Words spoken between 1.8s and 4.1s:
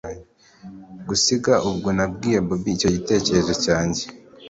nabwiye bobi icyo gitekerezo cyanjye